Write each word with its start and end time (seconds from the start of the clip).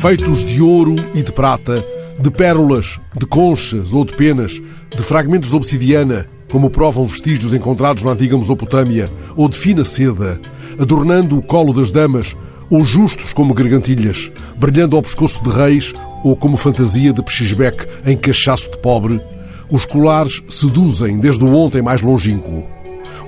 feitos 0.00 0.44
de 0.44 0.62
ouro 0.62 0.94
e 1.12 1.24
de 1.24 1.32
prata, 1.32 1.84
de 2.20 2.30
pérolas, 2.30 3.00
de 3.18 3.26
conchas 3.26 3.92
ou 3.92 4.04
de 4.04 4.14
penas, 4.14 4.62
de 4.96 5.02
fragmentos 5.02 5.50
de 5.50 5.56
obsidiana, 5.56 6.24
como 6.52 6.70
provam 6.70 7.04
vestígios 7.04 7.52
encontrados 7.52 8.04
na 8.04 8.12
antiga 8.12 8.38
Mesopotâmia, 8.38 9.10
ou 9.34 9.48
de 9.48 9.58
fina 9.58 9.84
seda, 9.84 10.40
adornando 10.78 11.36
o 11.36 11.42
colo 11.42 11.72
das 11.72 11.90
damas, 11.90 12.36
ou 12.70 12.84
justos 12.84 13.32
como 13.32 13.52
gargantilhas, 13.52 14.30
brilhando 14.56 14.94
ao 14.94 15.02
pescoço 15.02 15.42
de 15.42 15.50
reis, 15.50 15.92
ou 16.22 16.36
como 16.36 16.56
fantasia 16.56 17.12
de 17.12 17.20
pechisbeque 17.20 17.84
em 18.06 18.16
cachaço 18.16 18.70
de 18.70 18.78
pobre, 18.78 19.20
os 19.68 19.84
colares 19.84 20.40
seduzem 20.46 21.18
desde 21.18 21.42
o 21.42 21.52
ontem 21.52 21.82
mais 21.82 22.02
longínquo. 22.02 22.68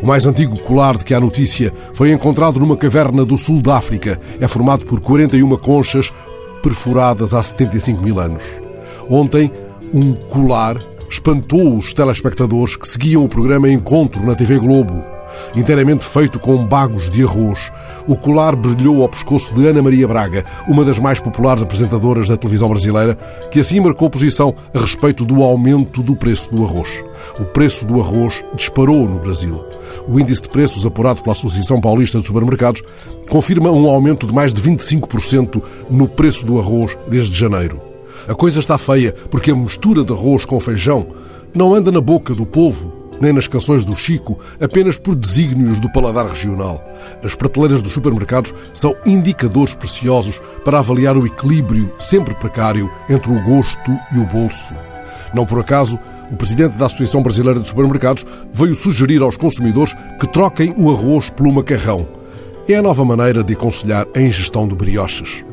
O 0.01 0.07
mais 0.07 0.25
antigo 0.25 0.57
colar 0.61 0.97
de 0.97 1.05
que 1.05 1.15
há 1.15 1.21
notícia 1.21 1.73
foi 1.93 2.13
encontrado 2.13 2.61
numa 2.61 2.77
caverna 2.77 3.25
do 3.25 3.37
sul 3.37 3.61
da 3.61 3.77
África. 3.77 4.19
É 4.41 4.49
formado 4.49 4.87
por 4.87 5.01
41 5.01 5.57
conchas 5.59 6.11
perfuradas 6.61 7.35
há 7.35 7.43
75 7.43 8.03
mil 8.03 8.21
anos. 8.21 8.45
Ontem, 9.09 9.51
um 9.93 10.13
colar 10.13 10.79
espantou 11.09 11.77
os 11.77 11.93
telespectadores 11.93 12.77
que 12.77 12.89
seguiam 12.89 13.25
o 13.25 13.29
programa 13.29 13.69
Encontro 13.69 14.25
na 14.25 14.35
TV 14.35 14.59
Globo. 14.59 15.05
Inteiramente 15.55 16.05
feito 16.05 16.39
com 16.39 16.65
bagos 16.67 17.11
de 17.11 17.23
arroz, 17.23 17.73
o 18.07 18.17
colar 18.17 18.55
brilhou 18.57 19.03
ao 19.03 19.09
pescoço 19.09 19.53
de 19.55 19.67
Ana 19.67 19.83
Maria 19.83 20.07
Braga, 20.07 20.45
uma 20.69 20.85
das 20.85 20.99
mais 20.99 21.21
populares 21.21 21.63
apresentadoras 21.63 22.29
da 22.29 22.37
televisão 22.37 22.69
brasileira, 22.69 23.17
que 23.51 23.61
assim 23.61 23.81
marcou 23.81 24.09
posição 24.09 24.55
a 24.75 24.79
respeito 24.81 25.25
do 25.25 25.43
aumento 25.43 26.03
do 26.03 26.17
preço 26.17 26.51
do 26.51 26.65
arroz. 26.65 26.89
O 27.39 27.45
preço 27.45 27.85
do 27.85 28.01
arroz 28.01 28.45
disparou 28.55 29.09
no 29.09 29.19
Brasil. 29.19 29.63
O 30.09 30.19
índice 30.19 30.43
de 30.43 30.49
preços 30.49 30.87
apurado 30.87 31.23
pela 31.23 31.33
Associação 31.33 31.81
Paulista 31.81 32.21
de 32.21 32.27
Supermercados 32.27 32.83
confirma 33.29 33.71
um 33.71 33.89
aumento 33.89 34.27
de 34.27 34.35
mais 34.35 34.53
de 34.53 34.61
25% 34.61 35.63
no 35.91 36.09
preço 36.09 36.45
do 36.45 36.59
arroz 36.59 36.97
desde 37.09 37.37
janeiro. 37.37 37.81
A 38.29 38.35
coisa 38.35 38.61
está 38.61 38.77
feia 38.77 39.15
porque 39.31 39.51
a 39.51 39.57
mistura 39.57 40.05
de 40.05 40.13
arroz 40.13 40.45
com 40.45 40.61
feijão 40.61 41.07
não 41.55 41.75
anda 41.75 41.91
na 41.91 42.01
boca 42.01 42.35
do 42.35 42.47
povo, 42.47 43.00
nem 43.21 43.33
nas 43.33 43.47
canções 43.47 43.85
do 43.85 43.95
Chico, 43.95 44.39
apenas 44.61 44.99
por 44.99 45.15
desígnios 45.15 45.79
do 45.79 45.91
paladar 45.93 46.27
regional. 46.27 46.83
As 47.23 47.35
prateleiras 47.35 47.83
dos 47.83 47.93
supermercados 47.93 48.55
são 48.73 48.97
indicadores 49.05 49.75
preciosos 49.75 50.41
para 50.65 50.79
avaliar 50.79 51.17
o 51.17 51.27
equilíbrio, 51.27 51.93
sempre 52.01 52.35
precário, 52.35 52.91
entre 53.09 53.31
o 53.31 53.43
gosto 53.43 53.91
e 54.13 54.19
o 54.19 54.27
bolso. 54.27 54.75
Não 55.35 55.45
por 55.45 55.61
acaso, 55.61 55.99
o 56.31 56.37
presidente 56.37 56.77
da 56.77 56.87
Associação 56.87 57.23
Brasileira 57.23 57.61
de 57.61 57.69
Supermercados 57.69 58.25
veio 58.53 58.75
sugerir 58.75 59.21
aos 59.21 59.37
consumidores 59.37 59.95
que 60.19 60.29
troquem 60.29 60.75
o 60.77 60.91
arroz 60.91 61.31
pelo 61.31 61.53
macarrão. 61.53 62.07
É 62.69 62.77
a 62.77 62.83
nova 62.83 63.05
maneira 63.05 63.43
de 63.43 63.55
aconselhar 63.55 64.07
a 64.15 64.21
ingestão 64.21 64.67
de 64.67 64.75
brioches. 64.75 65.45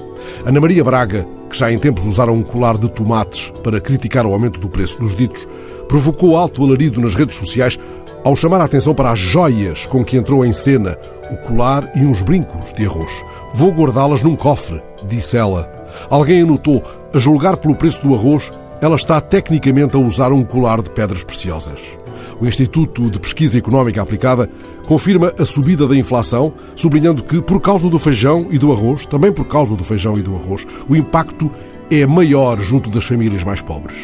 Ana 0.46 0.60
Maria 0.60 0.84
Braga, 0.84 1.28
que 1.58 1.62
já 1.62 1.72
em 1.72 1.80
tempos 1.80 2.06
usara 2.06 2.32
um 2.32 2.44
colar 2.44 2.78
de 2.78 2.88
tomates 2.88 3.52
para 3.64 3.82
criticar 3.82 4.28
o 4.28 4.32
aumento 4.32 4.60
do 4.60 4.70
preço 4.70 5.00
dos 5.00 5.16
ditos, 5.16 5.48
provocou 5.88 6.38
alto 6.38 6.64
alarido 6.64 7.02
nas 7.02 7.16
redes 7.16 7.36
sociais 7.36 7.80
ao 8.24 8.36
chamar 8.36 8.62
a 8.62 8.66
atenção 8.66 8.94
para 8.94 9.10
as 9.10 9.18
joias 9.18 9.88
com 9.88 10.06
que 10.06 10.18
entrou 10.18 10.46
em 10.46 10.54
cena, 10.54 10.96
o 11.32 11.38
colar 11.38 11.92
e 11.96 12.02
uns 12.02 12.22
brincos 12.22 12.74
de 12.76 12.86
arroz. 12.86 13.12
Vou 13.56 13.72
guardá-las 13.72 14.22
num 14.22 14.36
cofre, 14.36 14.80
disse 15.08 15.36
ela. 15.36 15.68
Alguém 16.12 16.42
anotou, 16.42 16.84
a 17.12 17.18
julgar 17.18 17.58
pelo 17.58 17.76
preço 17.76 18.04
do 18.04 18.14
arroz, 18.14 18.52
ela 18.80 18.96
está 18.96 19.20
tecnicamente 19.20 19.96
a 19.96 20.00
usar 20.00 20.32
um 20.32 20.44
colar 20.44 20.80
de 20.84 20.92
pedras 20.92 21.24
preciosas. 21.24 21.80
O 22.40 22.46
Instituto 22.46 23.10
de 23.10 23.20
Pesquisa 23.20 23.58
Económica 23.58 24.02
Aplicada 24.02 24.50
confirma 24.86 25.34
a 25.38 25.46
subida 25.46 25.88
da 25.88 25.96
inflação, 25.96 26.54
sublinhando 26.76 27.24
que, 27.24 27.42
por 27.42 27.60
causa 27.60 27.90
do 27.90 28.00
feijão 28.00 28.48
e 28.50 28.58
do 28.58 28.72
arroz, 28.72 29.06
também 29.06 29.32
por 29.32 29.46
causa 29.46 29.76
do 29.76 29.84
feijão 29.84 30.18
e 30.18 30.22
do 30.22 30.36
arroz, 30.36 30.66
o 30.88 30.96
impacto 30.96 31.52
é 31.90 32.06
maior 32.06 32.60
junto 32.60 32.90
das 32.90 33.06
famílias 33.06 33.44
mais 33.44 33.62
pobres. 33.62 33.98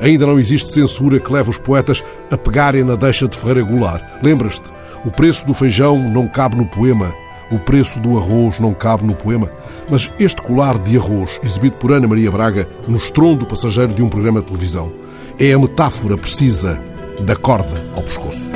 Ainda 0.00 0.26
não 0.26 0.38
existe 0.38 0.70
censura 0.70 1.18
que 1.18 1.32
leve 1.32 1.50
os 1.50 1.58
poetas 1.58 2.04
a 2.30 2.36
pegarem 2.36 2.84
na 2.84 2.96
deixa 2.96 3.26
de 3.26 3.36
Ferreira 3.36 3.62
Goulart. 3.62 4.02
Lembras-te? 4.22 4.70
O 5.04 5.10
preço 5.10 5.46
do 5.46 5.54
feijão 5.54 5.98
não 6.10 6.28
cabe 6.28 6.56
no 6.56 6.66
poema. 6.66 7.12
O 7.50 7.58
preço 7.58 7.98
do 7.98 8.16
arroz 8.16 8.60
não 8.60 8.72
cabe 8.72 9.04
no 9.04 9.14
poema. 9.14 9.50
Mas 9.88 10.10
este 10.18 10.42
colar 10.42 10.78
de 10.78 10.96
arroz, 10.96 11.40
exibido 11.42 11.76
por 11.76 11.92
Ana 11.92 12.06
Maria 12.06 12.30
Braga 12.30 12.68
no 12.86 12.96
estrondo 12.96 13.46
passageiro 13.46 13.92
de 13.92 14.02
um 14.02 14.08
programa 14.08 14.40
de 14.40 14.46
televisão, 14.46 14.92
é 15.38 15.52
a 15.52 15.58
metáfora 15.58 16.16
precisa 16.16 16.80
da 17.24 17.36
corda 17.36 17.86
ao 17.94 18.02
pescoço. 18.02 18.50